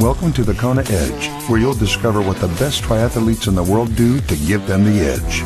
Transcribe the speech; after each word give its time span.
Welcome 0.00 0.32
to 0.32 0.42
the 0.42 0.54
Kona 0.54 0.82
Edge, 0.88 1.28
where 1.48 1.60
you'll 1.60 1.72
discover 1.72 2.20
what 2.20 2.38
the 2.38 2.48
best 2.48 2.82
triathletes 2.82 3.46
in 3.46 3.54
the 3.54 3.62
world 3.62 3.94
do 3.94 4.20
to 4.22 4.36
give 4.38 4.66
them 4.66 4.82
the 4.84 4.98
edge. 4.98 5.42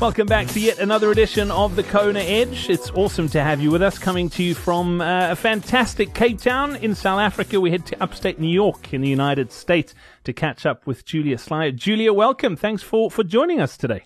Welcome 0.00 0.28
back 0.28 0.46
to 0.48 0.60
yet 0.60 0.78
another 0.78 1.10
edition 1.10 1.50
of 1.50 1.76
the 1.76 1.82
Kona 1.82 2.20
Edge. 2.20 2.70
It's 2.70 2.90
awesome 2.92 3.28
to 3.28 3.42
have 3.42 3.60
you 3.60 3.70
with 3.70 3.82
us, 3.82 3.98
coming 3.98 4.30
to 4.30 4.42
you 4.42 4.54
from 4.54 5.02
uh, 5.02 5.32
a 5.32 5.36
fantastic 5.36 6.14
Cape 6.14 6.40
Town 6.40 6.76
in 6.76 6.94
South 6.94 7.20
Africa. 7.20 7.60
We 7.60 7.70
head 7.70 7.84
to 7.86 8.02
upstate 8.02 8.40
New 8.40 8.48
York 8.48 8.94
in 8.94 9.02
the 9.02 9.10
United 9.10 9.52
States 9.52 9.94
to 10.24 10.32
catch 10.32 10.64
up 10.64 10.86
with 10.86 11.04
Julia 11.04 11.36
Slyer. 11.36 11.70
Julia, 11.70 12.14
welcome. 12.14 12.56
Thanks 12.56 12.82
for, 12.82 13.10
for 13.10 13.24
joining 13.24 13.60
us 13.60 13.76
today. 13.76 14.04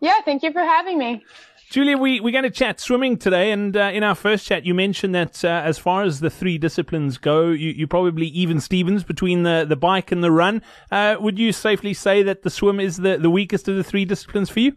Yeah, 0.00 0.20
thank 0.24 0.42
you 0.42 0.52
for 0.52 0.60
having 0.60 0.98
me. 0.98 1.24
Julia, 1.68 1.98
we, 1.98 2.20
we're 2.20 2.32
going 2.32 2.44
to 2.44 2.50
chat 2.50 2.78
swimming 2.78 3.16
today. 3.16 3.50
And 3.50 3.76
uh, 3.76 3.90
in 3.92 4.04
our 4.04 4.14
first 4.14 4.46
chat, 4.46 4.64
you 4.64 4.72
mentioned 4.72 5.14
that 5.16 5.44
uh, 5.44 5.48
as 5.48 5.78
far 5.78 6.04
as 6.04 6.20
the 6.20 6.30
three 6.30 6.58
disciplines 6.58 7.18
go, 7.18 7.48
you, 7.48 7.70
you 7.70 7.86
probably 7.88 8.26
even 8.28 8.60
Stevens 8.60 9.02
between 9.02 9.42
the, 9.42 9.66
the 9.68 9.74
bike 9.74 10.12
and 10.12 10.22
the 10.22 10.30
run. 10.30 10.62
Uh, 10.92 11.16
would 11.18 11.38
you 11.38 11.52
safely 11.52 11.92
say 11.92 12.22
that 12.22 12.42
the 12.42 12.50
swim 12.50 12.78
is 12.78 12.98
the, 12.98 13.18
the 13.18 13.30
weakest 13.30 13.66
of 13.66 13.76
the 13.76 13.82
three 13.82 14.04
disciplines 14.04 14.48
for 14.48 14.60
you? 14.60 14.76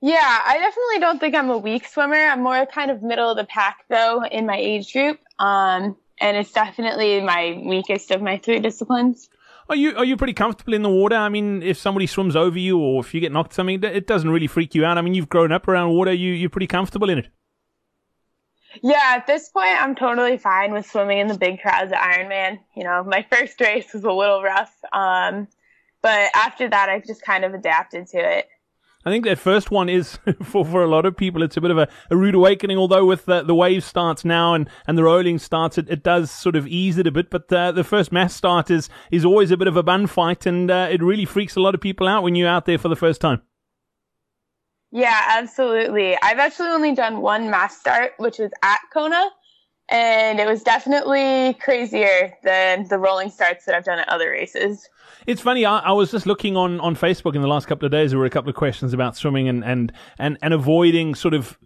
Yeah, 0.00 0.40
I 0.46 0.54
definitely 0.54 1.00
don't 1.00 1.18
think 1.18 1.34
I'm 1.34 1.50
a 1.50 1.58
weak 1.58 1.86
swimmer. 1.86 2.14
I'm 2.14 2.42
more 2.42 2.64
kind 2.66 2.90
of 2.90 3.02
middle 3.02 3.30
of 3.30 3.36
the 3.36 3.44
pack, 3.44 3.84
though, 3.88 4.24
in 4.24 4.46
my 4.46 4.56
age 4.56 4.92
group. 4.92 5.18
Um, 5.38 5.96
and 6.20 6.36
it's 6.36 6.52
definitely 6.52 7.20
my 7.20 7.60
weakest 7.64 8.10
of 8.10 8.22
my 8.22 8.38
three 8.38 8.60
disciplines. 8.60 9.28
Are 9.70 9.76
you 9.76 9.96
are 9.96 10.04
you 10.04 10.16
pretty 10.16 10.32
comfortable 10.32 10.74
in 10.74 10.82
the 10.82 10.90
water? 10.90 11.14
I 11.14 11.28
mean, 11.28 11.62
if 11.62 11.78
somebody 11.78 12.08
swims 12.08 12.34
over 12.34 12.58
you 12.58 12.76
or 12.76 13.00
if 13.00 13.14
you 13.14 13.20
get 13.20 13.30
knocked, 13.30 13.52
something, 13.52 13.82
it 13.84 14.04
doesn't 14.04 14.28
really 14.28 14.48
freak 14.48 14.74
you 14.74 14.84
out. 14.84 14.98
I 14.98 15.00
mean, 15.00 15.14
you've 15.14 15.28
grown 15.28 15.52
up 15.52 15.68
around 15.68 15.90
water. 15.90 16.12
You 16.12 16.32
you're 16.32 16.50
pretty 16.50 16.66
comfortable 16.66 17.08
in 17.08 17.18
it. 17.18 17.28
Yeah, 18.82 19.14
at 19.16 19.28
this 19.28 19.48
point, 19.48 19.80
I'm 19.80 19.94
totally 19.94 20.38
fine 20.38 20.72
with 20.72 20.90
swimming 20.90 21.18
in 21.18 21.28
the 21.28 21.38
big 21.38 21.60
crowds 21.60 21.92
at 21.92 22.00
Ironman. 22.00 22.58
You 22.74 22.82
know, 22.82 23.04
my 23.04 23.24
first 23.30 23.60
race 23.60 23.94
was 23.94 24.02
a 24.02 24.10
little 24.10 24.42
rough, 24.42 24.74
um, 24.92 25.46
but 26.02 26.30
after 26.34 26.68
that, 26.68 26.88
I've 26.88 27.06
just 27.06 27.22
kind 27.22 27.44
of 27.44 27.54
adapted 27.54 28.08
to 28.08 28.18
it. 28.18 28.48
I 29.04 29.10
think 29.10 29.24
that 29.24 29.38
first 29.38 29.70
one 29.70 29.88
is 29.88 30.18
for 30.42 30.64
for 30.64 30.82
a 30.82 30.86
lot 30.86 31.06
of 31.06 31.16
people. 31.16 31.42
It's 31.42 31.56
a 31.56 31.60
bit 31.60 31.70
of 31.70 31.78
a, 31.78 31.88
a 32.10 32.16
rude 32.16 32.34
awakening. 32.34 32.76
Although 32.76 33.06
with 33.06 33.24
the, 33.24 33.42
the 33.42 33.54
wave 33.54 33.82
starts 33.82 34.24
now 34.24 34.52
and, 34.54 34.68
and 34.86 34.98
the 34.98 35.04
rolling 35.04 35.38
starts, 35.38 35.78
it, 35.78 35.88
it 35.88 36.02
does 36.02 36.30
sort 36.30 36.54
of 36.56 36.66
ease 36.66 36.98
it 36.98 37.06
a 37.06 37.10
bit. 37.10 37.30
But 37.30 37.50
uh, 37.52 37.72
the 37.72 37.84
first 37.84 38.12
mass 38.12 38.34
start 38.34 38.70
is 38.70 38.90
is 39.10 39.24
always 39.24 39.50
a 39.50 39.56
bit 39.56 39.68
of 39.68 39.76
a 39.76 39.82
bun 39.82 40.06
fight, 40.06 40.44
and 40.44 40.70
uh, 40.70 40.88
it 40.90 41.02
really 41.02 41.24
freaks 41.24 41.56
a 41.56 41.60
lot 41.60 41.74
of 41.74 41.80
people 41.80 42.06
out 42.06 42.22
when 42.22 42.34
you're 42.34 42.48
out 42.48 42.66
there 42.66 42.78
for 42.78 42.88
the 42.88 42.96
first 42.96 43.20
time. 43.20 43.42
Yeah, 44.92 45.22
absolutely. 45.28 46.16
I've 46.20 46.38
actually 46.38 46.68
only 46.68 46.94
done 46.94 47.20
one 47.20 47.48
mass 47.48 47.78
start, 47.78 48.12
which 48.18 48.38
was 48.38 48.50
at 48.62 48.80
Kona, 48.92 49.30
and 49.90 50.38
it 50.38 50.46
was 50.46 50.62
definitely 50.62 51.54
crazier 51.54 52.32
than 52.44 52.86
the 52.88 52.98
rolling 52.98 53.30
starts 53.30 53.64
that 53.64 53.74
I've 53.74 53.84
done 53.84 53.98
at 53.98 54.08
other 54.08 54.30
races. 54.30 54.88
It's 55.26 55.40
funny. 55.40 55.64
I, 55.64 55.80
I, 55.80 55.92
was 55.92 56.10
just 56.10 56.26
looking 56.26 56.56
on, 56.56 56.80
on 56.80 56.94
Facebook 56.94 57.34
in 57.34 57.42
the 57.42 57.48
last 57.48 57.66
couple 57.66 57.86
of 57.86 57.92
days. 57.92 58.10
There 58.10 58.18
were 58.18 58.26
a 58.26 58.30
couple 58.30 58.48
of 58.48 58.56
questions 58.56 58.92
about 58.92 59.16
swimming 59.16 59.48
and 59.48 59.64
and 59.64 59.92
and, 60.18 60.38
and 60.42 60.54
avoiding 60.54 61.14
sort 61.14 61.34
of 61.34 61.58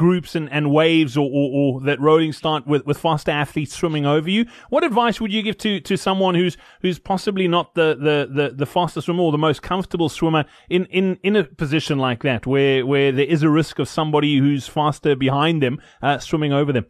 groups 0.00 0.34
and, 0.34 0.50
and 0.50 0.70
waves 0.70 1.14
or, 1.14 1.28
or, 1.30 1.50
or, 1.52 1.80
that 1.82 2.00
rolling 2.00 2.32
start 2.32 2.66
with, 2.66 2.86
with 2.86 2.96
faster 2.96 3.30
athletes 3.30 3.76
swimming 3.76 4.06
over 4.06 4.30
you. 4.30 4.46
What 4.70 4.82
advice 4.82 5.20
would 5.20 5.30
you 5.30 5.42
give 5.42 5.58
to, 5.58 5.78
to 5.78 5.96
someone 5.98 6.34
who's 6.34 6.56
who's 6.80 6.98
possibly 6.98 7.46
not 7.46 7.74
the, 7.74 7.94
the, 7.94 8.26
the, 8.34 8.54
the 8.56 8.64
fastest 8.64 9.04
swimmer 9.04 9.22
or 9.22 9.30
the 9.30 9.36
most 9.36 9.60
comfortable 9.60 10.08
swimmer 10.08 10.46
in, 10.70 10.86
in, 10.86 11.18
in 11.22 11.36
a 11.36 11.44
position 11.44 11.98
like 11.98 12.22
that 12.22 12.46
where 12.46 12.86
where 12.86 13.12
there 13.12 13.26
is 13.26 13.42
a 13.42 13.50
risk 13.50 13.78
of 13.78 13.90
somebody 13.90 14.38
who's 14.38 14.66
faster 14.66 15.14
behind 15.14 15.62
them 15.62 15.78
uh, 16.00 16.18
swimming 16.18 16.54
over 16.54 16.72
them? 16.72 16.86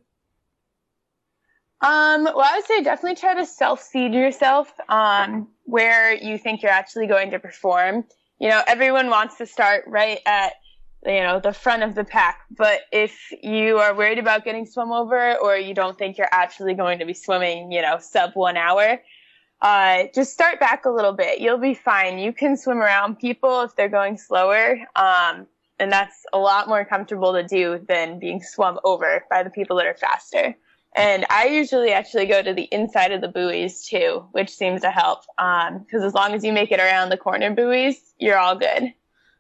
Um, 1.81 2.23
well, 2.23 2.43
I 2.45 2.59
would 2.59 2.67
say 2.67 2.85
definitely 2.85 3.17
try 3.17 3.35
to 3.35 3.45
self 3.45 3.83
seed 3.83 4.15
yourself 4.15 4.73
um, 4.89 5.49
where 5.65 6.15
you 6.15 6.39
think 6.39 6.63
you're 6.63 6.71
actually 6.71 7.09
going 7.09 7.33
to 7.33 7.41
perform. 7.41 8.05
You 8.39 8.51
know, 8.51 8.63
everyone 8.69 9.11
wants 9.11 9.37
to 9.39 9.47
start 9.47 9.83
right 9.89 10.21
at 10.27 10.53
you 11.07 11.21
know 11.21 11.41
the 11.41 11.53
front 11.53 11.83
of 11.83 11.95
the 11.95 12.05
pack, 12.05 12.41
but 12.51 12.81
if 12.93 13.33
you 13.43 13.79
are 13.79 13.97
worried 13.97 14.19
about 14.19 14.45
getting 14.45 14.67
swum 14.67 14.93
over 14.93 15.37
or 15.37 15.57
you 15.57 15.75
don't 15.75 15.99
think 15.99 16.19
you're 16.19 16.29
actually 16.31 16.75
going 16.75 16.99
to 16.99 17.07
be 17.07 17.15
swimming, 17.15 17.73
you 17.73 17.83
know, 17.83 17.99
sub 17.99 18.33
one 18.35 18.57
hour, 18.57 19.01
uh, 19.63 20.05
just 20.15 20.33
start 20.33 20.61
back 20.61 20.85
a 20.85 20.91
little 20.91 21.13
bit. 21.13 21.41
You'll 21.41 21.59
be 21.59 21.75
fine. 21.75 22.19
You 22.19 22.33
can 22.33 22.57
swim 22.57 22.79
around 22.79 23.19
people 23.19 23.63
if 23.63 23.77
they're 23.77 23.89
going 23.89 24.17
slower. 24.17 24.79
Um, 24.97 25.47
and 25.79 25.91
that's 25.91 26.25
a 26.33 26.39
lot 26.39 26.69
more 26.69 26.85
comfortable 26.85 27.33
to 27.33 27.43
do 27.43 27.85
than 27.89 28.19
being 28.19 28.43
swum 28.43 28.79
over 28.85 29.25
by 29.31 29.43
the 29.43 29.51
people 29.51 29.77
that 29.79 29.87
are 29.87 29.97
faster. 29.97 30.55
And 30.95 31.25
I 31.31 31.47
usually 31.47 31.93
actually 31.93 32.27
go 32.27 32.43
to 32.43 32.53
the 32.53 32.69
inside 32.73 33.13
of 33.13 33.21
the 33.21 33.29
buoys 33.29 33.87
too, 33.87 34.27
which 34.33 34.51
seems 34.51 34.83
to 34.83 34.91
help. 34.91 35.21
Because 35.39 36.03
um, 36.03 36.07
as 36.07 36.15
long 36.15 36.35
as 36.35 36.45
you 36.45 36.53
make 36.53 36.73
it 36.73 36.81
around 36.81 37.11
the 37.11 37.17
corner 37.17 37.55
buoys, 37.55 37.97
you're 38.19 38.39
all 38.39 38.57
good. 38.57 38.93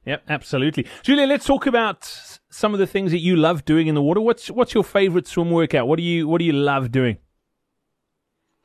Yep, 0.07 0.25
absolutely. 0.29 0.87
Julia, 1.03 1.27
let's 1.27 1.45
talk 1.45 1.67
about 1.67 2.05
some 2.49 2.73
of 2.73 2.81
the 2.81 2.87
things 2.87 3.11
that 3.13 3.19
you 3.19 3.37
love 3.37 3.65
doing 3.65 3.87
in 3.87 3.95
the 3.95 4.03
water. 4.03 4.21
What's 4.21 4.51
what's 4.51 4.75
your 4.75 4.85
favorite 4.85 5.27
swim 5.27 5.51
workout? 5.51 5.87
What 5.87 5.97
do 5.97 6.03
you 6.03 6.27
what 6.27 6.39
do 6.39 6.45
you 6.45 6.53
love 6.53 6.91
doing? 6.91 7.19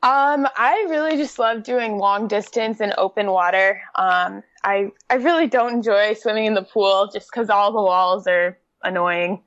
Um, 0.02 0.46
I 0.56 0.86
really 0.88 1.16
just 1.16 1.38
love 1.38 1.62
doing 1.62 1.98
long 1.98 2.28
distance 2.28 2.80
in 2.80 2.92
open 2.96 3.30
water. 3.30 3.80
Um, 3.96 4.42
I 4.64 4.92
I 5.10 5.14
really 5.14 5.46
don't 5.46 5.74
enjoy 5.74 6.14
swimming 6.14 6.46
in 6.46 6.54
the 6.54 6.62
pool 6.62 7.10
just 7.12 7.30
because 7.30 7.50
all 7.50 7.72
the 7.72 7.82
walls 7.82 8.26
are 8.26 8.58
annoying. 8.82 9.42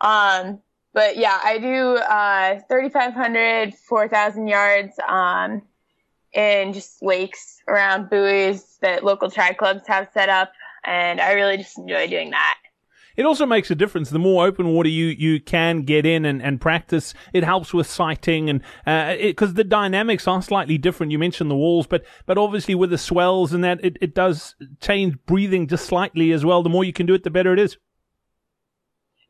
Um, 0.00 0.60
but 0.94 1.16
yeah, 1.16 1.38
I 1.44 1.58
do 1.58 1.96
uh, 1.96 2.60
3,500, 2.68 3.74
4,000 3.74 4.46
yards 4.46 4.96
um, 5.06 5.62
in 6.32 6.72
just 6.72 7.02
lakes 7.02 7.60
around 7.68 8.08
buoys 8.10 8.78
that 8.80 9.04
local 9.04 9.30
tri 9.30 9.52
clubs 9.52 9.86
have 9.86 10.08
set 10.12 10.28
up, 10.28 10.52
and 10.84 11.20
I 11.20 11.32
really 11.32 11.56
just 11.56 11.78
enjoy 11.78 12.06
doing 12.08 12.30
that. 12.30 12.56
It 13.16 13.26
also 13.26 13.46
makes 13.46 13.68
a 13.68 13.74
difference. 13.74 14.10
The 14.10 14.20
more 14.20 14.46
open 14.46 14.68
water 14.68 14.88
you, 14.88 15.06
you 15.06 15.40
can 15.40 15.82
get 15.82 16.06
in 16.06 16.24
and, 16.24 16.40
and 16.40 16.60
practice, 16.60 17.14
it 17.32 17.42
helps 17.42 17.74
with 17.74 17.88
sighting 17.88 18.48
and 18.48 18.62
because 19.20 19.50
uh, 19.50 19.54
the 19.54 19.64
dynamics 19.64 20.28
are 20.28 20.40
slightly 20.40 20.78
different. 20.78 21.10
You 21.10 21.18
mentioned 21.18 21.50
the 21.50 21.56
walls, 21.56 21.88
but 21.88 22.04
but 22.26 22.38
obviously 22.38 22.76
with 22.76 22.90
the 22.90 22.98
swells 22.98 23.52
and 23.52 23.64
that, 23.64 23.84
it, 23.84 23.96
it 24.00 24.14
does 24.14 24.54
change 24.80 25.16
breathing 25.26 25.66
just 25.66 25.86
slightly 25.86 26.30
as 26.30 26.44
well. 26.44 26.62
The 26.62 26.68
more 26.68 26.84
you 26.84 26.92
can 26.92 27.06
do 27.06 27.14
it, 27.14 27.24
the 27.24 27.30
better 27.30 27.52
it 27.52 27.58
is. 27.58 27.76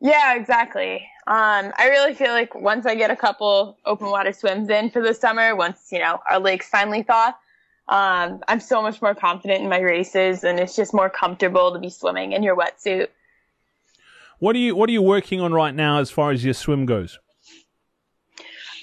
Yeah, 0.01 0.35
exactly. 0.35 0.97
Um, 1.27 1.73
I 1.79 1.89
really 1.89 2.15
feel 2.15 2.33
like 2.33 2.55
once 2.55 2.85
I 2.85 2.95
get 2.95 3.11
a 3.11 3.17
couple 3.17 3.79
open 3.87 4.11
water 4.11 4.33
swims 4.33 4.69
in 4.69 4.91
for 4.91 5.03
the 5.03 5.15
summer, 5.15 5.57
once, 5.57 5.89
you 5.91 5.99
know, 5.99 6.21
our 6.31 6.39
lakes 6.39 6.69
finally 6.69 7.03
thaw, 7.03 7.33
um, 7.89 8.41
I'm 8.49 8.61
so 8.61 8.83
much 8.83 9.01
more 9.01 9.15
confident 9.15 9.63
in 9.63 9.69
my 9.69 9.81
races 9.81 10.45
and 10.45 10.61
it's 10.61 10.77
just 10.77 10.93
more 10.93 11.09
comfortable 11.09 11.73
to 11.73 11.79
be 11.79 11.91
swimming 11.91 12.33
in 12.33 12.43
your 12.43 12.57
wetsuit. 12.57 13.09
What 14.39 14.55
are 14.55 14.59
you, 14.59 14.77
what 14.77 14.89
are 14.89 14.93
you 14.93 15.03
working 15.03 15.41
on 15.41 15.53
right 15.53 15.75
now 15.75 15.99
as 15.99 16.11
far 16.11 16.31
as 16.31 16.45
your 16.45 16.55
swim 16.55 16.87
goes? 16.87 17.19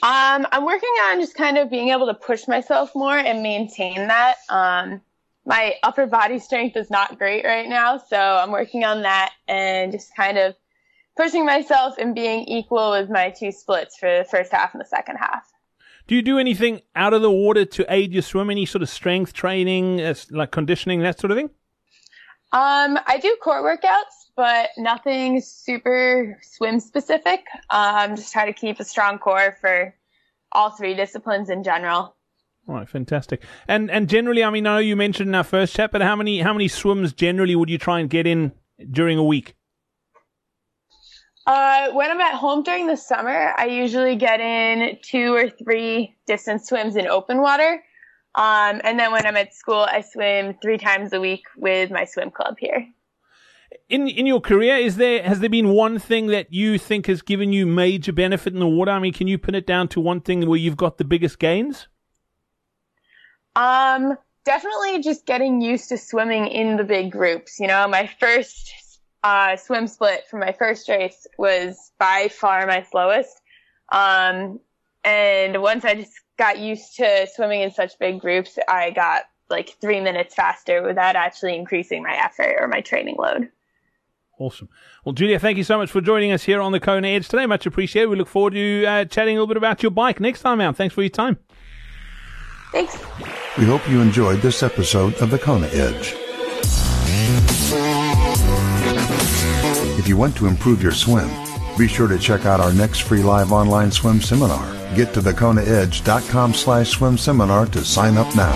Um, 0.04 0.46
I'm 0.52 0.66
working 0.66 0.90
on 1.04 1.20
just 1.20 1.36
kind 1.36 1.58
of 1.58 1.70
being 1.70 1.90
able 1.90 2.08
to 2.08 2.14
push 2.14 2.48
myself 2.48 2.94
more 2.94 3.18
and 3.18 3.42
maintain 3.42 4.08
that. 4.08 4.36
Um, 4.50 5.02
my 5.46 5.76
upper 5.84 6.06
body 6.06 6.40
strength 6.40 6.76
is 6.76 6.90
not 6.90 7.18
great 7.18 7.46
right 7.46 7.68
now, 7.68 7.98
so 7.98 8.18
I'm 8.18 8.52
working 8.52 8.84
on 8.84 9.04
that 9.04 9.34
and 9.48 9.92
just 9.92 10.16
kind 10.16 10.38
of 10.38 10.56
pushing 11.16 11.46
myself 11.46 11.96
and 11.98 12.14
being 12.14 12.44
equal 12.46 12.92
with 12.92 13.10
my 13.10 13.30
two 13.30 13.52
splits 13.52 13.98
for 13.98 14.18
the 14.18 14.26
first 14.26 14.52
half 14.52 14.74
and 14.74 14.82
the 14.82 14.86
second 14.86 15.18
half. 15.18 15.52
Do 16.08 16.16
you 16.16 16.22
do 16.22 16.38
anything 16.38 16.82
out 16.96 17.14
of 17.14 17.22
the 17.22 17.32
water 17.32 17.66
to 17.66 17.86
aid 17.94 18.14
your 18.14 18.22
swim? 18.22 18.50
Any 18.50 18.66
sort 18.66 18.84
of 18.84 18.90
strength 18.90 19.34
training, 19.34 20.02
uh, 20.02 20.14
like 20.30 20.52
conditioning, 20.52 21.02
that 21.02 21.20
sort 21.20 21.32
of 21.32 21.38
thing? 21.38 21.50
Um, 22.52 23.00
I 23.08 23.18
do 23.22 23.36
core 23.42 23.64
workouts, 23.64 24.30
but 24.36 24.70
nothing 24.78 25.42
super 25.42 26.38
swim 26.44 26.80
specific. 26.80 27.42
Um, 27.70 28.16
just 28.16 28.32
try 28.32 28.46
to 28.46 28.54
keep 28.54 28.80
a 28.80 28.86
strong 28.86 29.18
core 29.18 29.58
for 29.60 29.96
all 30.52 30.70
three 30.70 30.94
disciplines 30.94 31.50
in 31.50 31.64
general. 31.64 32.16
All 32.68 32.76
right, 32.76 32.90
fantastic. 32.90 33.44
And 33.68 33.92
and 33.92 34.08
generally, 34.08 34.44
I 34.44 34.50
mean, 34.50 34.66
I 34.66 34.76
know 34.76 34.78
you 34.80 34.96
mentioned 34.96 35.30
in 35.30 35.36
our 35.36 35.44
first 35.44 35.76
chat, 35.76 35.92
but 35.92 36.02
how 36.02 36.16
many 36.16 36.40
how 36.40 36.54
many 36.54 36.68
swims 36.68 37.14
generally 37.14 37.56
would 37.56 37.70
you 37.70 37.78
try 37.78 38.00
and 38.00 38.10
get 38.10 38.26
in 38.26 38.54
during 38.92 39.18
a 39.18 39.24
week? 39.24 39.56
Uh, 41.46 41.92
when 41.92 42.10
I'm 42.10 42.22
at 42.22 42.34
home 42.34 42.64
during 42.64 42.88
the 42.88 42.98
summer, 42.98 43.54
I 43.56 43.66
usually 43.66 44.16
get 44.16 44.40
in 44.40 44.98
two 45.04 45.34
or 45.34 45.50
three 45.50 46.16
distance 46.26 46.68
swims 46.68 46.96
in 46.96 47.08
open 47.08 47.40
water. 47.40 47.84
Um, 48.34 48.82
and 48.84 49.00
then 49.00 49.12
when 49.12 49.26
I'm 49.26 49.38
at 49.38 49.54
school, 49.54 49.86
I 49.90 50.02
swim 50.02 50.56
three 50.62 50.78
times 50.78 51.14
a 51.14 51.22
week 51.22 51.44
with 51.56 51.92
my 51.92 52.06
swim 52.06 52.32
club 52.32 52.56
here. 52.60 52.88
In 53.90 54.08
in 54.08 54.26
your 54.26 54.42
career, 54.42 54.78
is 54.78 54.98
there 54.98 55.22
has 55.22 55.40
there 55.40 55.50
been 55.50 55.70
one 55.70 56.00
thing 56.00 56.28
that 56.28 56.52
you 56.52 56.78
think 56.78 57.06
has 57.06 57.22
given 57.22 57.54
you 57.54 57.68
major 57.68 58.12
benefit 58.12 58.54
in 58.54 58.60
the 58.60 58.68
water? 58.68 58.92
I 58.92 59.00
mean, 59.00 59.14
can 59.14 59.28
you 59.28 59.38
pin 59.38 59.56
it 59.56 59.68
down 59.68 59.88
to 59.90 60.00
one 60.00 60.22
thing 60.22 60.48
where 60.48 60.58
you've 60.58 60.78
got 60.78 60.98
the 60.98 61.04
biggest 61.04 61.40
gains? 61.40 61.88
Um, 63.56 64.18
definitely 64.44 65.02
just 65.02 65.26
getting 65.26 65.62
used 65.62 65.90
to 65.90 65.98
swimming 65.98 66.48
in 66.48 66.78
the 66.78 66.84
big 66.84 67.12
groups. 67.12 67.60
You 67.60 67.68
know, 67.68 67.88
my 67.88 68.10
first 68.20 68.74
uh, 69.26 69.58
swim 69.58 69.88
split 69.88 70.24
for 70.30 70.38
my 70.38 70.52
first 70.52 70.88
race 70.88 71.26
was 71.40 71.92
by 71.98 72.30
far 72.32 72.68
my 72.68 72.84
slowest. 72.84 73.42
Um, 73.92 74.60
and 75.04 75.64
once 75.64 75.84
I 75.84 75.96
just 75.96 76.14
got 76.38 76.60
used 76.60 76.96
to 76.98 77.28
swimming 77.34 77.62
in 77.62 77.72
such 77.72 77.98
big 77.98 78.22
groups, 78.22 78.60
I 78.68 78.92
got 78.92 79.24
like 79.50 79.76
three 79.82 80.00
minutes 80.00 80.36
faster 80.36 80.84
without 80.84 81.16
actually 81.16 81.56
increasing 81.56 82.04
my 82.04 82.16
effort 82.16 82.56
or 82.60 82.68
my 82.68 82.82
training 82.82 83.16
load. 83.18 83.50
Awesome. 84.38 84.70
Well, 85.04 85.14
Julia, 85.14 85.40
thank 85.40 85.58
you 85.58 85.64
so 85.64 85.80
much 85.80 85.90
for 85.90 86.02
joining 86.02 86.32
us 86.32 86.44
here 86.44 86.62
on 86.62 86.72
the 86.72 86.80
Kona 86.80 87.08
Edge 87.08 87.28
today. 87.28 87.48
Much 87.48 87.66
appreciated. 87.66 88.10
We 88.10 88.18
look 88.18 88.28
forward 88.28 88.54
to 88.54 88.86
uh, 88.86 89.06
chatting 89.06 89.38
a 89.38 89.40
little 89.40 89.48
bit 89.48 89.58
about 89.58 89.82
your 89.82 89.92
bike 89.92 90.20
next 90.20 90.42
time 90.42 90.62
out. 90.62 90.76
Thanks 90.76 90.94
for 90.94 91.02
your 91.02 91.10
time. 91.10 91.40
Thanks. 92.72 92.96
We 93.58 93.66
hope 93.66 93.90
you 93.90 94.02
enjoyed 94.02 94.42
this 94.42 94.62
episode 94.62 95.16
of 95.16 95.32
the 95.32 95.40
Kona 95.40 95.68
Edge. 95.68 96.16
If 100.06 100.10
you 100.10 100.18
want 100.18 100.38
to 100.38 100.46
improve 100.46 100.84
your 100.84 100.92
swim, 100.92 101.28
be 101.80 101.88
sure 101.88 102.08
to 102.08 102.20
check 102.20 102.46
out 102.46 102.60
our 102.60 102.72
next 102.72 103.00
free 103.00 103.24
live 103.24 103.52
online 103.52 103.92
swim 103.92 104.22
seminar. 104.22 104.72
Get 104.96 105.16
to 105.16 105.20
thekonaedge.com 105.20 106.54
slash 106.54 106.92
swim 106.92 107.18
seminar 107.18 107.66
to 107.66 107.84
sign 107.84 108.16
up 108.16 108.36
now. 108.36 108.54